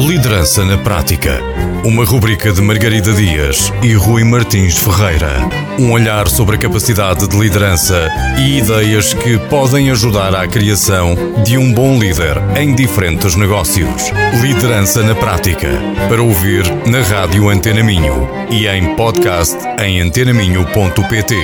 [0.00, 1.42] Liderança na Prática.
[1.84, 5.30] Uma rubrica de Margarida Dias e Rui Martins Ferreira.
[5.78, 8.08] Um olhar sobre a capacidade de liderança
[8.38, 14.10] e ideias que podem ajudar à criação de um bom líder em diferentes negócios.
[14.40, 15.68] Liderança na Prática.
[16.08, 21.36] Para ouvir na Rádio Antena Minho e em podcast em antenaminho.pt.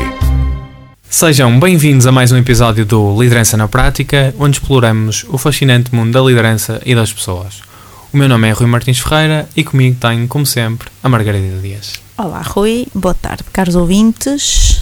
[1.10, 6.12] Sejam bem-vindos a mais um episódio do Liderança na Prática, onde exploramos o fascinante mundo
[6.12, 7.66] da liderança e das pessoas.
[8.16, 12.00] O meu nome é Rui Martins Ferreira e comigo tenho, como sempre, a Margarida Dias.
[12.16, 12.86] Olá, Rui.
[12.94, 14.80] Boa tarde, caros ouvintes.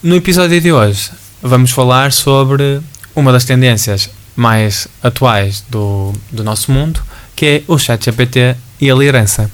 [0.00, 1.10] No episódio de hoje,
[1.42, 2.80] vamos falar sobre
[3.16, 7.02] uma das tendências mais atuais do, do nosso mundo,
[7.34, 9.50] que é o chat GPT e a liderança.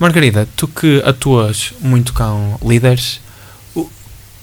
[0.00, 3.20] Margarida, tu que atuas muito com líderes,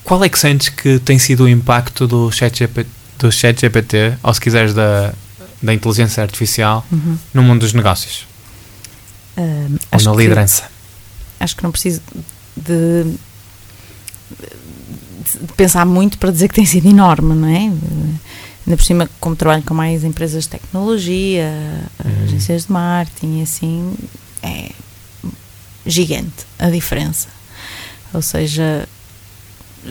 [0.05, 4.13] qual é que sentes que tem sido o impacto do chat GPT, do chat GPT
[4.23, 5.13] ou se quiseres da,
[5.61, 7.17] da inteligência artificial, Uhum.
[7.33, 8.25] no mundo dos negócios
[9.37, 10.63] Ahm, ou na que, liderança?
[11.39, 12.01] acho que não preciso
[12.57, 13.13] de,
[15.41, 17.71] de pensar muito para dizer que tem sido enorme, não é?
[18.67, 21.51] Ainda por cima, como trabalho com mais empresas de tecnologia,
[22.03, 22.23] Uhum.
[22.25, 23.93] agências de marketing e assim,
[24.43, 24.71] é
[25.85, 27.27] gigante a diferença.
[28.13, 28.87] Ou seja,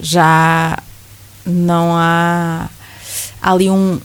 [0.03, 0.79] já
[1.47, 2.69] não há,
[3.43, 3.99] há ali um,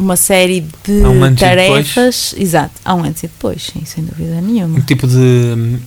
[0.00, 2.34] uma série de um tarefas.
[2.36, 4.80] Exato, há um antes e depois, sim, sem dúvida nenhuma.
[4.80, 5.78] Que tipo de hum,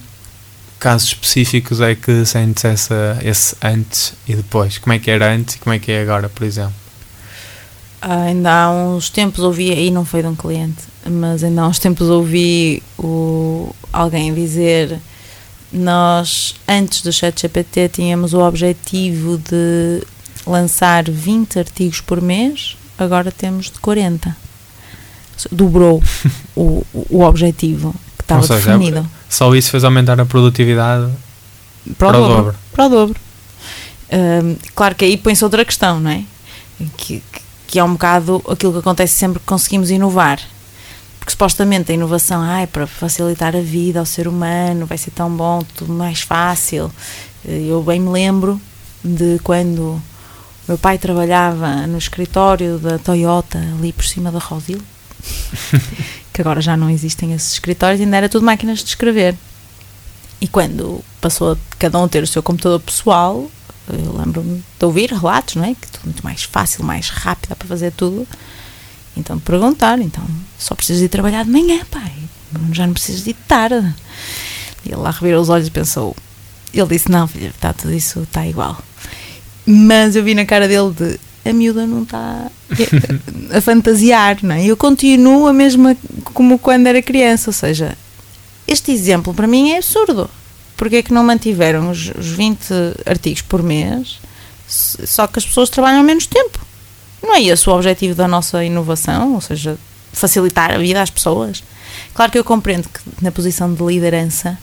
[0.80, 4.78] casos específicos é que sentes essa, esse antes e depois?
[4.78, 6.74] Como é que era antes e como é que é agora, por exemplo?
[8.02, 11.68] Ah, ainda há uns tempos ouvi, e não foi de um cliente, mas ainda há
[11.68, 15.00] uns tempos ouvi o, alguém dizer
[15.72, 20.04] nós antes do chat GPT tínhamos o objetivo de
[20.46, 24.36] lançar 20 artigos por mês, agora temos de 40.
[25.52, 26.02] Dobrou
[26.56, 29.10] o, o, objetivo que estava seja, definido.
[29.30, 31.12] Só isso fez aumentar a produtividade
[31.98, 32.36] Para o para o dobro.
[32.36, 32.56] dobro.
[32.72, 33.20] para o dobro.
[34.76, 36.24] Claro que aí põe-se outra questão, não é?
[36.98, 37.22] Que,
[37.68, 40.40] que é um bocado aquilo que acontece sempre que conseguimos inovar.
[41.20, 45.12] Porque supostamente a inovação ah, é para facilitar a vida ao ser humano, vai ser
[45.12, 46.92] tão bom, tudo mais fácil.
[47.46, 48.60] Eu bem me lembro
[49.04, 50.02] de quando
[50.68, 54.82] meu pai trabalhava no escritório da Toyota, ali por cima da Rosil,
[56.32, 59.36] que agora já não existem esses escritórios, ainda era tudo máquinas de escrever.
[60.40, 63.50] E quando passou a cada um ter o seu computador pessoal,
[63.90, 65.76] eu lembro-me de ouvir relatos, não é?
[65.76, 68.28] Que é tudo muito mais fácil, mais rápido, para fazer tudo.
[69.16, 70.24] Então perguntar, então
[70.58, 72.12] só precisas ir trabalhar de manhã, pai,
[72.72, 73.94] já não precisas de tarde.
[74.86, 76.16] E ele lá revirou os olhos e pensou,
[76.74, 78.82] ele disse, não filha, está tudo isso, está igual.
[79.66, 81.20] Mas eu vi na cara dele de,
[81.50, 82.50] a miúda não está
[83.56, 84.66] a fantasiar, não é?
[84.66, 85.96] Eu continuo a mesma
[86.34, 87.98] como quando era criança, ou seja,
[88.68, 90.30] este exemplo para mim é absurdo.
[90.76, 92.74] Porque é que não mantiveram os, os 20
[93.06, 94.20] artigos por mês,
[94.68, 96.60] só que as pessoas trabalham menos tempo?
[97.22, 99.36] Não é esse o objetivo da nossa inovação?
[99.36, 99.78] Ou seja,
[100.12, 101.64] facilitar a vida às pessoas?
[102.14, 104.58] Claro que eu compreendo que na posição de liderança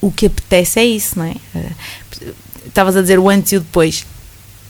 [0.00, 1.36] o que apetece é isso, não é?
[2.66, 4.06] Estavas a dizer o antes e o depois.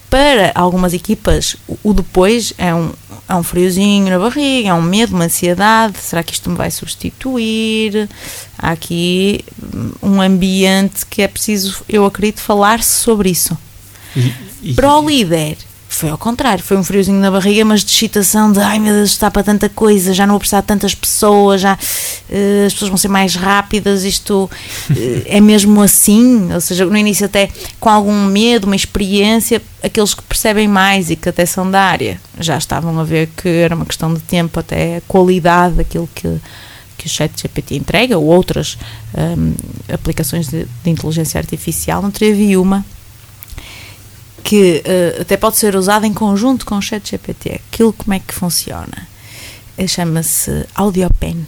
[0.08, 2.90] Para algumas equipas, o- depois é um,
[3.28, 5.98] é um friozinho na barriga, é um medo, uma ansiedade.
[5.98, 8.08] Será que isto me vai substituir?
[8.58, 9.44] Há aqui
[10.02, 13.56] um ambiente que é preciso, eu acredito, falar-se sobre isso.
[14.16, 15.56] E, e- Para o líder,
[16.00, 19.10] foi ao contrário, foi um friozinho na barriga, mas de excitação, de ai meu Deus,
[19.10, 21.78] está para tanta coisa, já não vou precisar de tantas pessoas, já
[22.30, 24.50] eh, as pessoas vão ser mais rápidas, isto
[24.96, 30.14] eh, é mesmo assim, ou seja, no início até com algum medo, uma experiência, aqueles
[30.14, 33.76] que percebem mais e que até são da área, já estavam a ver que era
[33.76, 36.40] uma questão de tempo, até a qualidade daquilo que
[36.96, 38.76] que o chat GPT entrega ou outras
[39.16, 39.54] hum,
[39.90, 42.84] aplicações de, de inteligência artificial, não havia uma
[44.42, 47.60] que eh, até pode ser usada em conjunto com o chat GPT.
[47.72, 49.06] Aquilo como é que funciona?
[49.78, 51.46] Eh, Chama-se AudioPen.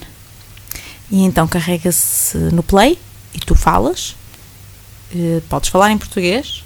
[1.11, 2.99] E então carrega-se no play
[3.35, 4.17] e tu falas.
[5.15, 6.63] Eh, podes falar em português.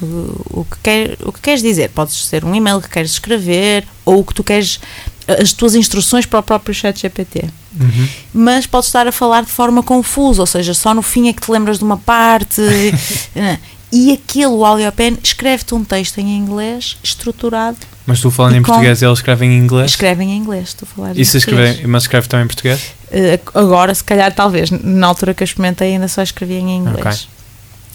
[0.00, 1.90] O, o que quer, o que queres dizer?
[1.90, 4.78] Podes ser um e-mail que queres escrever ou o que tu queres,
[5.26, 7.44] as tuas instruções para o próprio chat GPT
[7.80, 8.08] Uhum.
[8.32, 11.42] mas podes estar a falar de forma confusa, ou seja, só no fim é que
[11.42, 12.60] te lembras de uma parte.
[13.90, 17.76] e aquele, o AudioPen, escreve-te um texto em inglês estruturado.
[18.06, 19.90] Mas tu falando em com- português, ele escreve em inglês?
[19.92, 21.68] Escreve em inglês, estou a falar em E se português.
[21.70, 22.80] escreve, mas escreve também em português?
[23.10, 27.28] Eh, agora, se calhar, talvez, na altura que eu experimentei, ainda só escrevia em inglês.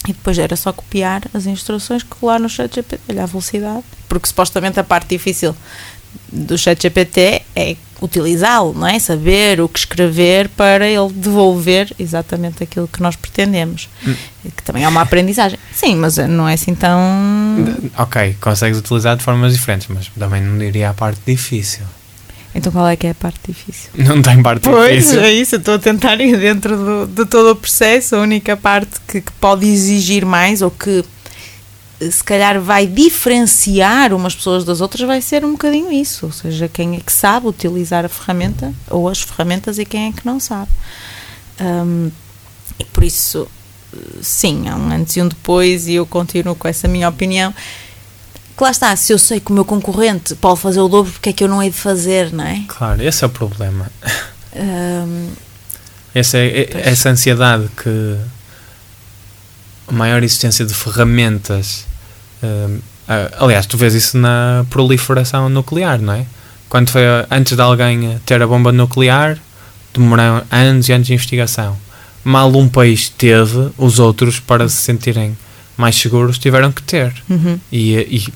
[0.06, 4.28] E depois era só copiar as instruções, colar no chat GPT, olhar a velocidade, porque
[4.28, 5.56] supostamente a parte difícil
[6.32, 8.98] do chat GPT é utilizá-lo, não é?
[8.98, 13.88] Saber o que escrever para ele devolver exatamente aquilo que nós pretendemos.
[14.06, 14.14] Hum.
[14.56, 15.58] Que também é uma aprendizagem.
[15.72, 17.00] Sim, mas não é assim tão.
[17.96, 21.84] Ok, consegues utilizar de formas diferentes, mas também não diria a parte difícil.
[22.54, 23.90] Então qual é que é a parte difícil?
[23.98, 25.20] Não tem parte Pois, difícil.
[25.22, 28.14] é isso, eu estou a tentar ir dentro do, de todo o processo.
[28.14, 31.04] A única parte que, que pode exigir mais ou que
[32.00, 36.26] se calhar vai diferenciar umas pessoas das outras vai ser um bocadinho isso.
[36.26, 40.12] Ou seja, quem é que sabe utilizar a ferramenta ou as ferramentas e quem é
[40.12, 40.70] que não sabe.
[41.60, 42.10] Hum,
[42.78, 43.46] e por isso,
[44.20, 47.54] sim, há um antes e um depois e eu continuo com essa minha opinião.
[48.56, 51.30] Que lá está, se eu sei que o meu concorrente pode fazer o dobro, porque
[51.30, 52.62] é que eu não hei de fazer, não é?
[52.68, 53.90] Claro, esse é o problema.
[54.54, 55.30] Hum,
[56.14, 56.86] Essa, é, Pois.
[56.86, 58.16] essa ansiedade que
[59.90, 61.86] maior existência de ferramentas.
[63.08, 66.26] ah, aliás, tu vês isso na proliferação nuclear, não é?
[66.68, 69.38] Quando foi antes de alguém ter a bomba nuclear,
[69.92, 71.76] demoraram anos e anos de investigação.
[72.24, 75.36] Mal um país teve, os outros, para se sentirem
[75.76, 77.12] mais seguros, tiveram que ter.
[77.28, 77.60] uhum.
[77.70, 78.28] E, e,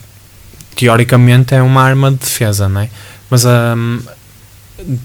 [0.76, 2.90] teoricamente é uma arma de defesa, não é?
[3.30, 4.00] Mas hum,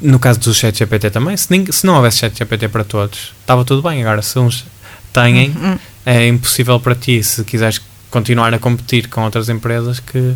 [0.01, 3.33] no caso do chat GPT também, se, nin- se não houvesse chat GPT para todos,
[3.41, 4.01] estava tudo bem.
[4.03, 4.65] Agora, se uns
[5.11, 5.79] têm, Uhum.
[6.05, 10.35] É impossível para ti, se quiseres continuar a competir com outras empresas, que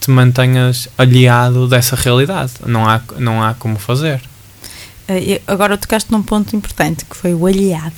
[0.00, 2.52] te mantenhas aliado dessa realidade.
[2.64, 4.22] Não há, não há como fazer.
[5.08, 7.96] Eh, Agora tocaste num ponto importante que foi o aliado.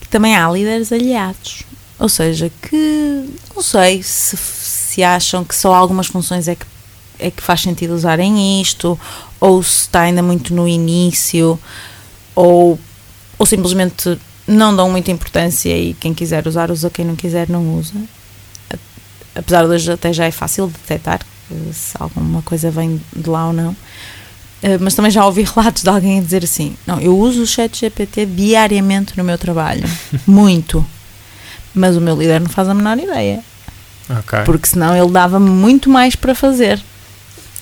[0.00, 1.64] Que também há líderes aliados.
[1.98, 6.66] Ou seja, que não sei se, se acham que só algumas funções é que,
[7.18, 8.98] é que faz sentido usarem isto,
[9.40, 11.58] ou se está ainda muito no início,
[12.36, 12.78] ou,
[13.36, 14.16] ou simplesmente
[14.48, 17.94] não dão muita importância e quem quiser usar, usa, quem não quiser, não usa.
[19.34, 23.28] Apesar de hoje até já é fácil de detectar eh, se alguma coisa vem de
[23.28, 23.70] lá ou não.
[24.60, 27.46] Uh, mas também já ouvi relatos de alguém a dizer assim: Não, eu uso o
[27.46, 29.88] chat GPT diariamente no meu trabalho,
[30.26, 30.84] muito,
[31.72, 33.40] mas o meu líder não faz a menor ideia,
[34.10, 34.40] Ok.
[34.44, 36.82] porque senão ele dava-me muito mais para fazer.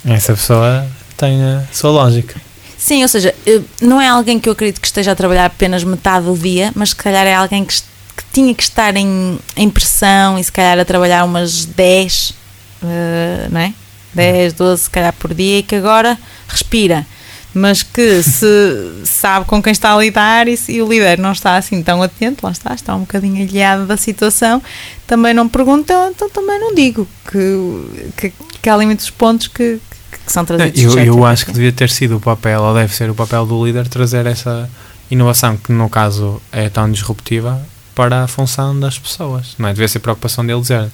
[0.07, 0.87] Essa pessoa
[1.19, 2.41] tem a sua lógica.
[2.87, 3.35] Sim, ou seja,
[3.83, 6.91] não é alguém que eu acredito que esteja a trabalhar apenas metade do dia, mas
[6.91, 10.79] se calhar é alguém que, que tinha que estar em, em pressão e se calhar
[10.79, 13.75] a trabalhar umas 10, uh, não é?
[14.15, 16.17] 10, 12 se calhar por dia e que agora
[16.47, 17.05] respira.
[17.53, 21.57] Mas que se sabe com quem está a lidar e, e o líder não está
[21.57, 24.63] assim tão atento, lá está, está um bocadinho aliado da situação,
[25.09, 29.81] também não pergunta, então também não digo que, que, que há ali muitos pontos que,
[30.25, 33.11] que são trazidos Eu, eu acho que devia ter sido o papel, ou deve ser
[33.11, 34.69] o papel do líder, trazer essa
[35.11, 37.61] inovação, que no caso é tão disruptiva,
[37.95, 39.55] para a função das pessoas.
[39.59, 39.73] Não é?
[39.73, 40.91] Devia ser preocupação dele dizer: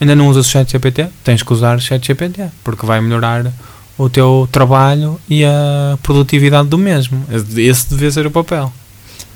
[0.00, 1.08] ainda não usas o chat GPT?
[1.22, 3.52] Tens que usar o chat GPT, porque vai melhorar
[3.98, 7.24] o teu trabalho e a produtividade do mesmo.
[7.56, 8.72] Esse devia ser o papel.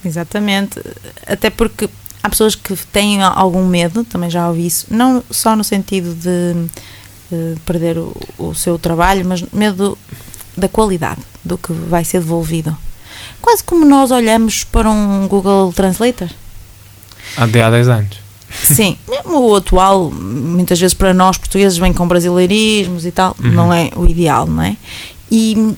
[0.04, 0.80] Exatamente.
[1.26, 1.88] Até porque
[2.22, 6.68] há pessoas que têm algum medo, também já ouvi isso, não só no sentido de,
[7.32, 9.96] eh, perder o, o seu trabalho, mas medo
[10.56, 12.76] da qualidade do que vai ser devolvido.
[13.40, 16.28] Quase como nós olhamos para um Google Translator.
[17.36, 18.20] Há de há 10 anos.
[18.64, 23.50] Sim, mesmo o atual, muitas vezes para nós portugueses vem com brasileirismos e tal, Uhum.
[23.52, 24.76] não é o ideal, não é?
[25.30, 25.74] E,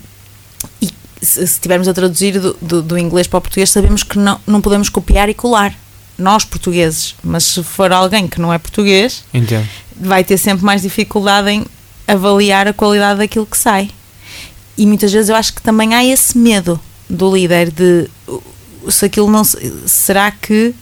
[0.81, 0.89] e
[1.21, 4.41] se, se tivermos a traduzir do, do, do inglês para o português, sabemos que não,
[4.47, 5.75] não podemos copiar e colar.
[6.23, 9.69] Nós portugueses, mas se for alguém que não é português, Entendo.
[10.01, 11.65] vai ter sempre mais dificuldade em
[12.07, 13.91] avaliar a qualidade daquilo que sai.
[14.77, 18.43] E muitas vezes eu acho que também há esse medo do líder de uh,
[18.91, 20.75] se aquilo não se- será que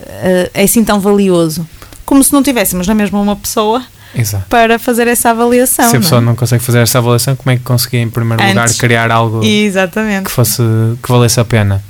[0.00, 1.66] uh, é assim tão valioso?
[2.04, 3.84] Como se não tivéssemos na mesma uma pessoa
[4.14, 4.46] Exato.
[4.48, 5.90] para fazer essa avaliação.
[5.90, 8.42] Se a pessoa não não consegue fazer essa avaliação, como é que conseguia, em primeiro
[8.46, 8.78] lugar, Antes.
[8.78, 9.46] criar algo é?
[9.46, 10.24] Exatamente.
[10.24, 10.62] que fosse
[11.02, 11.82] que valesse a pena.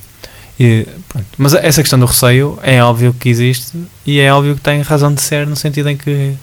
[0.59, 0.87] E.
[1.37, 5.13] Mas essa questão do receio é óbvio que existe e é óbvio que tem razão
[5.13, 6.35] de ser no sentido em que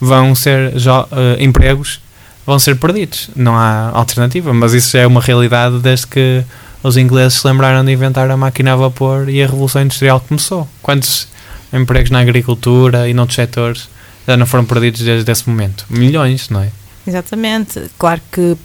[0.00, 2.00] vão ser eh, empregos
[2.48, 3.28] vão ser perdidos.
[3.36, 6.42] Não há alternativa, mas isso já é uma realidade desde que
[6.82, 10.66] os ingleses se lembraram de inventar a máquina a vapor e a revolução industrial começou.
[10.80, 11.28] Quantos
[11.70, 13.90] empregos na agricultura e noutros setores
[14.26, 15.84] já não foram perdidos desde esse momento?
[15.90, 16.70] Milhões, não é?
[17.06, 17.82] Exatamente.
[17.98, 18.56] Claro que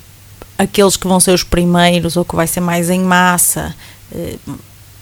[0.57, 3.75] aqueles que vão ser os primeiros ou que vai ser mais em massa,
[4.15, 4.37] eh,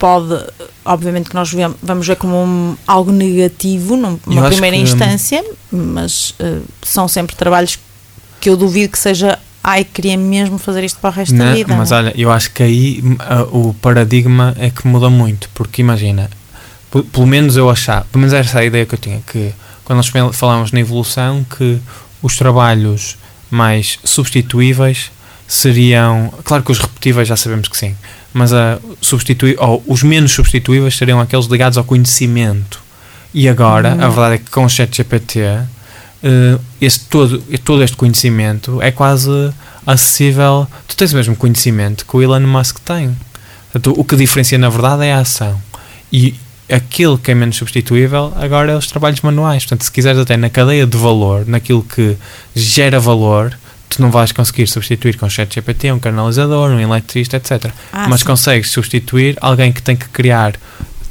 [0.01, 0.35] pode,
[0.83, 1.51] obviamente que nós
[1.83, 4.17] vamos ver como um- algo negativo numa
[4.49, 7.77] primeira que- instância, mas eh, são sempre trabalhos
[8.39, 11.53] que eu duvido que seja ai, queria mesmo fazer isto para o resto da Não,
[11.53, 11.75] vida.
[11.75, 15.81] mas olha, eu acho que aí hum, a- o paradigma é que muda muito, porque
[15.83, 16.27] imagina,
[17.13, 19.53] pelo menos eu achava, pelo menos essa é a ideia que eu tinha, que
[19.85, 21.79] quando nós fal- falamos na evolução, que
[22.23, 23.17] os trabalhos
[23.51, 25.11] mais substituíveis
[25.47, 26.33] seriam.
[26.43, 27.95] Claro que os repetíveis já sabemos que sim,
[28.33, 32.79] mas a substitui, ou os menos substituíveis seriam aqueles ligados ao conhecimento.
[33.33, 34.03] E agora, Uhum.
[34.03, 39.51] a verdade é que com o ChatGPT, eh, este todo, todo este conhecimento é quase
[39.85, 40.67] acessível.
[40.87, 43.15] Tu tens o mesmo conhecimento que o Elon Musk tem.
[43.71, 45.59] Portanto, o que diferencia na verdade é a ação.
[46.11, 46.35] E
[46.69, 49.63] aquilo que é menos substituível agora é os trabalhos manuais.
[49.63, 52.15] Portanto, se quiseres até na cadeia de valor, naquilo que
[52.55, 53.57] gera valor,
[53.91, 57.71] tu não vais conseguir substituir com ChatGPT um canalizador, um eletricista, etc.
[57.91, 58.25] Ah, Mas sim.
[58.25, 60.53] consegues substituir alguém que tem que criar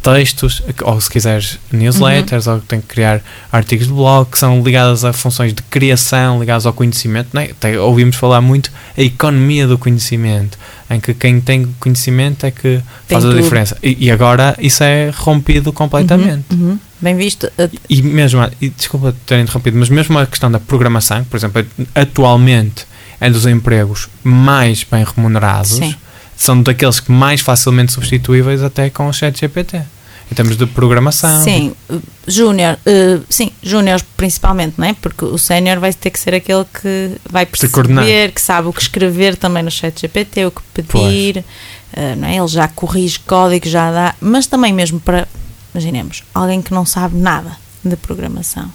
[0.02, 3.20] textos, ou se quiseres newsletters, ou que tem que criar
[3.52, 7.28] artigos de blog que são ligados a funções de criação, ligados ao conhecimento.
[7.34, 7.50] Né?
[7.50, 10.58] Até ouvimos falar muito a economia do conhecimento,
[10.88, 13.42] em que quem tem conhecimento é que Tem faz a tudo.
[13.42, 13.76] diferença.
[13.82, 16.54] E, e agora isso é rompido completamente.
[16.54, 16.78] Uhum, uhum.
[17.00, 17.46] Bem visto.
[17.58, 21.36] Uh, E mesmo, a- e desculpa ter interrompido, mas mesmo a questão da programação, por
[21.36, 21.64] exemplo,
[21.94, 22.86] atualmente
[23.20, 25.94] é dos empregos mais bem remunerados, Sim.
[26.36, 29.82] são daqueles que mais facilmente substituíveis até com o chat GPT.
[30.30, 31.42] Em termos de programação.
[31.42, 34.94] Sim, uh, júnior, uh, sim, júniores principalmente, não é?
[34.94, 38.80] Porque o sénior vai ter que ser aquele que vai perceber, que sabe o que
[38.80, 42.36] escrever também no chat GPT, o que pedir, uh, não é?
[42.36, 45.26] Ele já corrige código, já dá, mas também mesmo para,
[45.72, 48.70] imaginemos, alguém que não sabe nada de programação,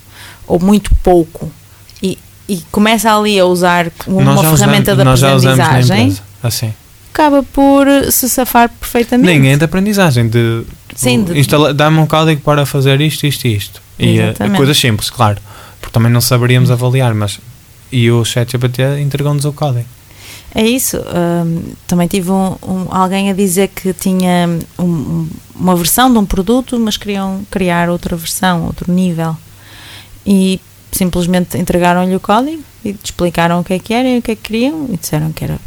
[0.48, 1.52] ou muito pouco,
[2.02, 6.18] e, e começa ali a usar uma ferramenta de aprendizagem.
[6.44, 6.74] Assim.
[7.12, 9.40] acaba por uh, se safar perfeitamente.
[9.40, 13.48] Nem é de aprendizagem, de, tipo, Sim, de- dá-me um código para fazer isto, isto
[13.48, 13.82] e isto.
[13.98, 14.58] E Exatamente.
[14.58, 15.40] coisas simples, claro.
[15.80, 17.40] Porque também não saberíamos avaliar, mas.
[17.92, 19.86] E o chat GPT entregou-nos o código.
[20.58, 20.98] É isso.
[20.98, 24.48] hum, também tive um, um- alguém a dizer que tinha
[24.80, 29.36] um- um- uma versão de um produto, mas queriam criar outra versão, outro nível.
[30.26, 30.60] E
[30.94, 34.36] simplesmente entregaram-lhe o código e explicaram o que é que era e o que é
[34.36, 35.60] que queriam e disseram que era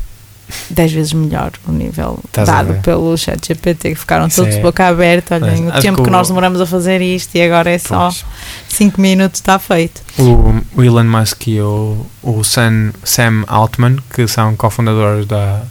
[0.71, 4.62] 10 vezes melhor o nível dado pelo chat GPT, que ficaram Isso todos de é-
[4.62, 5.35] boca aberta.
[5.37, 8.25] Olhem, Mas o tempo que nós demoramos a fazer isto e agora é só Pois.
[8.69, 10.00] 5 minutos, está feito.
[10.19, 15.62] O, o Elon Musk e o, o Sam, Sam Altman, que são cofundadores da,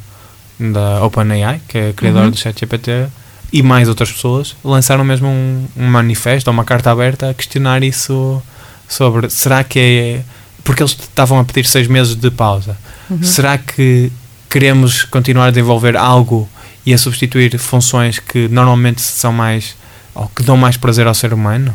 [0.60, 2.32] da OpenAI, que é criador Uhum.
[2.32, 3.08] do ChatGPT,
[3.52, 7.82] e mais outras pessoas, lançaram mesmo um, um manifesto ou uma carta aberta a questionar
[7.84, 8.42] isso
[8.88, 10.22] sobre será que é.
[10.64, 12.78] Porque eles estavam a pedir seis meses de pausa.
[13.10, 13.24] Uhum.
[13.24, 14.12] Será que
[14.50, 16.48] queremos continuar a desenvolver algo
[16.86, 19.76] e a substituir funções que normalmente são mais
[20.16, 21.74] ou que dão mais prazer ao ser humano?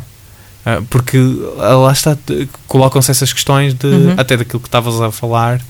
[0.64, 1.18] Ah, porque
[1.58, 2.16] ah, lá está,
[2.66, 4.14] colocam-se essas questões de Uhum.
[4.16, 5.60] até daquilo que estavas a falar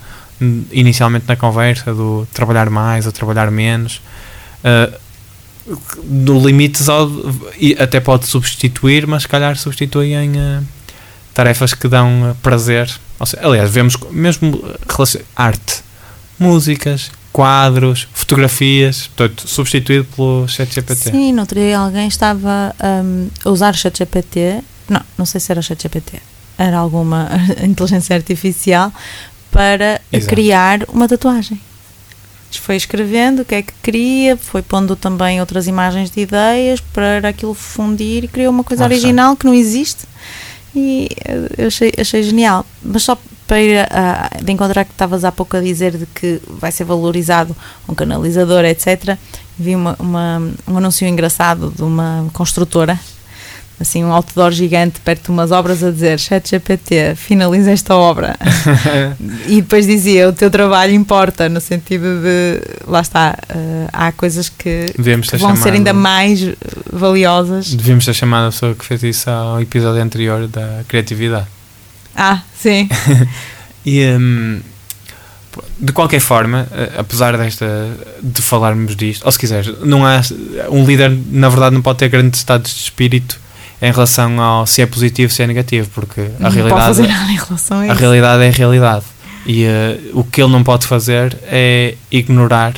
[0.72, 4.00] inicialmente na conversa, do trabalhar mais ou trabalhar menos.
[4.64, 4.90] Ah,
[6.04, 7.08] do limite só
[7.56, 10.62] e até pode substituir, mas se calhar substitui em ah,
[11.32, 12.90] tarefas que dão ah, prazer.
[13.24, 15.82] Seja, aliás, vemos mesmo ah, arte,
[16.38, 21.10] músicas, quadros, fotografias, portanto, substituído pelo ChatGPT.
[21.10, 22.74] Sim, no outro dia alguém estava
[23.04, 26.20] hum, a usar o ChatGPT, não, não sei se era o ChatGPT,
[26.58, 27.28] era alguma
[27.64, 28.92] inteligência artificial
[29.50, 30.34] para Exato.
[30.34, 31.60] criar uma tatuagem.
[32.60, 37.28] Foi escrevendo o que é que queria, foi pondo também outras imagens de ideias para
[37.28, 40.04] aquilo fundir e criou uma coisa original que não existe
[40.74, 42.66] e eh, eu achei, achei genial.
[42.82, 46.06] Mas só para ir a, a- de encontrar que estavas há pouco a dizer de
[46.06, 47.54] que vai ser valorizado
[47.88, 49.16] um canalizador, etc.
[49.58, 52.98] Vi uma, uma- um anúncio engraçado de uma construtora,
[53.80, 58.36] assim, um outdoor gigante perto de umas obras a dizer ChatGPT, finaliza esta obra.
[59.48, 64.48] e depois dizia, o teu trabalho importa, no sentido de, lá está, eh, há coisas
[64.48, 64.86] que,
[65.30, 66.40] que vão ser ainda mais
[66.92, 67.74] valiosas.
[67.74, 71.46] Devíamos ter chamado a pessoa que fez isso ao episódio anterior da criatividade.
[72.16, 72.88] Ah, sim.
[73.84, 74.60] E hum,
[75.78, 77.66] de qualquer forma, eh, apesar desta
[78.22, 80.20] de falarmos disto, ou se quiseres, não há
[80.70, 83.40] um líder na verdade não pode ter grandes estados de espírito
[83.80, 87.02] em relação ao se é positivo, se é negativo, porque a não realidade
[87.34, 87.94] relação a a isso.
[87.96, 89.04] realidade é a realidade.
[89.44, 92.74] E eh, o que ele não pode fazer é ignorar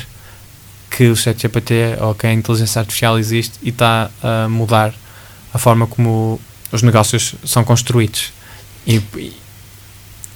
[0.89, 4.91] que o ChatGPT ou que a inteligência artificial existe e está a mudar
[5.53, 8.33] a forma como os negócios são construídos.
[8.85, 9.33] E, e,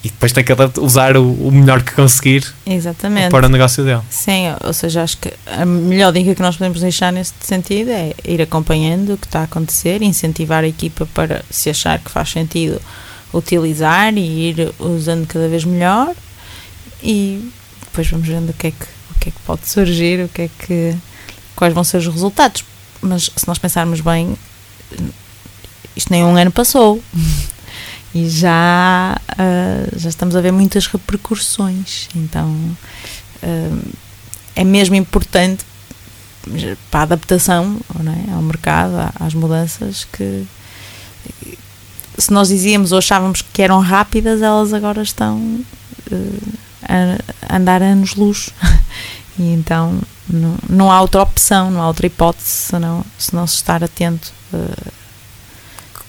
[0.03, 3.29] e depois tem que usar o, o melhor que conseguir Exatamente.
[3.29, 4.01] para o negócio dele.
[4.09, 8.13] Sim, ou seja, acho que a melhor dica que nós podemos deixar nesse sentido é
[8.23, 12.29] ir acompanhando o que está a acontecer, incentivar a equipa para, se achar que faz
[12.29, 12.81] sentido,
[13.33, 16.15] utilizar e ir usando cada vez melhor
[17.03, 17.51] e
[17.81, 20.43] depois vamos vendo o que é que, o que, é que pode surgir, o que
[20.43, 20.95] é que,
[21.55, 22.63] quais vão ser os resultados.
[23.01, 24.37] Mas se nós pensarmos bem,
[25.95, 27.01] isto nem um ano passou.
[28.13, 32.09] E já, uh, já estamos a ver muitas repercussões.
[32.15, 32.49] Então
[33.43, 33.91] uh,
[34.55, 35.63] é mesmo importante
[36.89, 38.33] para a adaptação é?
[38.33, 40.45] ao mercado, às mudanças, que
[42.17, 46.53] se nós dizíamos ou achávamos que eram rápidas, elas agora estão uh,
[47.47, 48.49] a andar anos-luz.
[49.37, 53.55] e então não, não há outra opção, não há outra hipótese senão, se não se
[53.55, 54.31] estar atento.
[54.53, 54.91] Uh,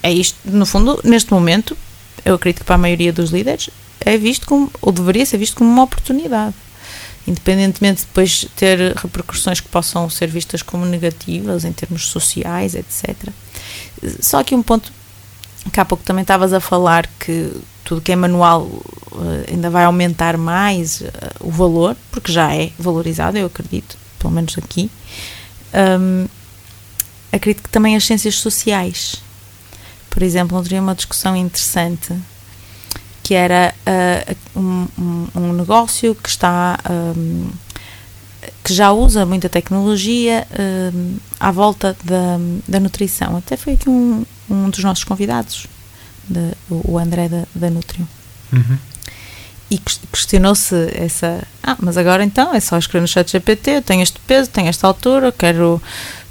[0.03, 1.77] é isto, no fundo, neste momento,
[2.25, 5.57] eu acredito que para a maioria dos líderes é visto como, ou deveria ser visto
[5.57, 6.55] como uma oportunidade.
[7.27, 13.29] Independentemente de depois ter repercussões que possam ser vistas como negativas em termos sociais, etc.
[14.19, 14.91] Só aqui um ponto
[15.71, 17.53] que há pouco também estavas a falar que
[17.83, 18.67] tudo que é manual
[19.13, 24.33] eh, ainda vai aumentar mais eh, o valor, porque já é valorizado, eu acredito, pelo
[24.33, 24.89] menos aqui.
[25.73, 26.27] Um,
[27.31, 29.21] acredito que também as ciências sociais
[30.11, 32.13] por exemplo, não teria uma discussão interessante
[33.23, 37.49] que era uh, um, um, negócio que está um,
[38.63, 40.45] que já usa muita tecnologia
[40.93, 42.37] um, à volta da,
[42.67, 43.37] da nutrição.
[43.37, 45.65] Até foi aqui um, um dos nossos convidados,
[46.27, 48.07] de, o André da, da Nutrio.
[48.51, 48.77] Uhum.
[49.71, 49.79] E
[50.11, 51.41] questionou-se essa.
[51.63, 54.67] Ah, mas agora então é só escrever no chat GPT, eu tenho este peso, tenho
[54.67, 55.81] esta altura, quero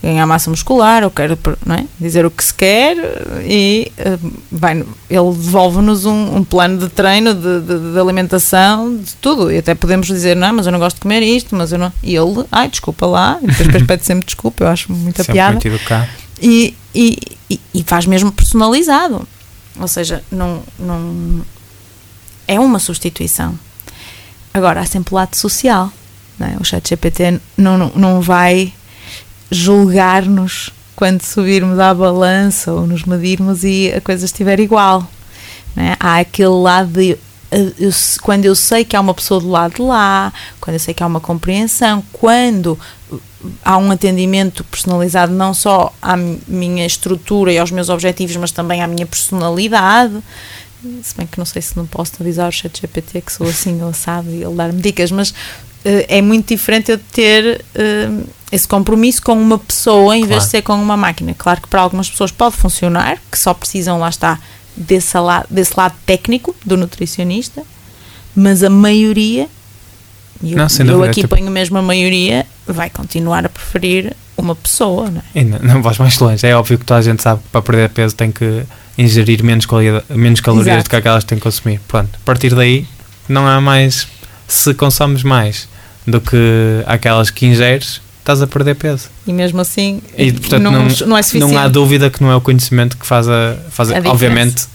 [0.02, 1.86] ganhar massa muscular, ou quero não é?
[1.98, 2.98] dizer o que se quer
[3.42, 9.14] e uh, vai, ele devolve-nos um, um, plano de treino, de, de, de, alimentação, de
[9.16, 9.50] tudo.
[9.50, 11.90] E até podemos dizer, não, mas eu não gosto de comer isto, mas eu não.
[12.02, 15.52] E ele, ai, desculpa lá, e depois pede sempre desculpa, eu acho muita sempre piada.
[15.52, 15.66] Muito
[16.42, 17.18] e, e,
[17.48, 19.26] e, e faz mesmo personalizado.
[19.78, 21.42] Ou seja, não, não
[22.50, 23.56] é uma substituição.
[24.52, 25.92] Agora, há sempre o lado social.
[26.36, 26.56] Não é?
[26.58, 28.72] O chat GPT não, não, não vai
[29.52, 35.08] julgar-nos quando subirmos à balança ou nos medirmos e a coisa estiver igual.
[35.76, 35.96] É?
[36.00, 37.16] Há aquele lado de.
[37.52, 37.90] Eu,
[38.22, 41.02] quando eu sei que há uma pessoa do lado de lá, quando eu sei que
[41.04, 42.76] há uma compreensão, quando
[43.64, 48.82] há um atendimento personalizado não só à minha estrutura e aos meus objetivos, mas também
[48.82, 50.20] à minha personalidade.
[51.02, 53.80] Se bem que não sei se não posso avisar o chat GPT que sou assim
[53.84, 55.34] ou sabe e ele dar-me dicas, mas uh,
[56.08, 57.64] é muito diferente eu ter.
[57.74, 60.30] Uh, esse compromisso com uma pessoa em claro.
[60.30, 61.34] vez de ser com uma máquina.
[61.38, 64.40] Claro que para algumas pessoas pode funcionar, que só precisam, lá está,
[64.76, 67.62] desse lado, desse lado técnico do nutricionista,
[68.34, 69.48] mas a maioria,
[70.42, 71.36] e eu, não, eu aqui tipo...
[71.36, 75.10] ponho mesmo a maioria, vai continuar a preferir uma pessoa.
[75.10, 75.44] Não, é?
[75.44, 76.46] não, não vais mais longe.
[76.46, 78.64] É óbvio que toda a gente sabe que para perder peso tem que
[78.96, 79.66] ingerir menos,
[80.08, 80.84] menos calorias Exato.
[80.84, 81.80] do que aquelas que tem que consumir.
[81.86, 82.86] Pronto, a partir daí
[83.28, 84.08] não há mais.
[84.48, 85.68] Se consomes mais
[86.06, 89.08] do que aquelas que ingeres, estás a perder peso.
[89.26, 91.54] E mesmo assim, e, portanto, não, não, não, é suficiente.
[91.54, 93.56] Não há dúvida que não é o conhecimento que faz a.
[93.70, 94.66] Faz a, a obviamente,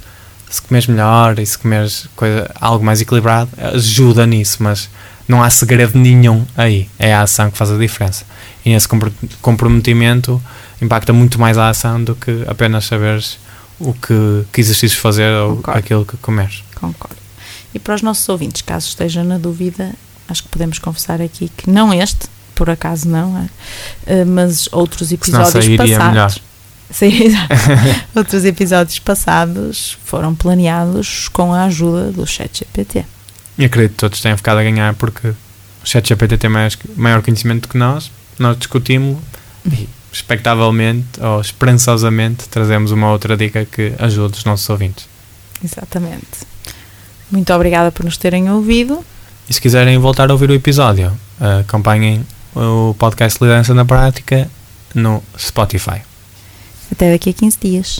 [0.50, 4.90] se comeres melhor e se comeres coisa, algo mais equilibrado, ajuda nisso, mas
[5.28, 6.90] não há segredo nenhum aí.
[7.00, 8.26] É a ação que faz a diferença.
[8.66, 8.88] E esse
[9.42, 10.42] comprometimento
[10.82, 13.38] impacta muito mais a ação do que apenas saberes
[13.80, 15.72] o que, que exercícios fazer Concordo.
[15.72, 16.64] ou aquilo que comeres.
[16.76, 17.18] Concordo.
[17.74, 19.94] E para os nossos ouvintes, caso esteja na dúvida,
[20.30, 24.22] acho que podemos confessar aqui que não este, por acaso não, é?
[24.22, 26.40] uh, mas outros episódios passados.
[26.90, 27.12] Sim,
[28.16, 33.04] outros episódios passados foram planeados com a ajuda do ChatGPT.
[33.58, 35.36] E acredito que todos tenham ficado a ganhar porque o
[35.86, 39.18] ChatGPT tem mais, maior conhecimento que nós, nós discutimos
[39.72, 45.08] e expectavelmente ou esperançosamente trazemos uma outra dica que ajude os nossos ouvintes.
[45.64, 46.46] Exatamente.
[47.32, 49.04] Muito obrigada por nos terem ouvido.
[49.50, 51.12] E se quiserem voltar a ouvir o episódio,
[51.60, 54.50] acompanhem o podcast Liderança na Prática
[54.94, 56.02] no Spotify.
[56.92, 58.00] Até daqui a 15 dias.